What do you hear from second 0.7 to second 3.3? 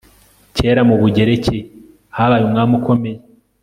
mu Bugereki habaye umwami ukomeye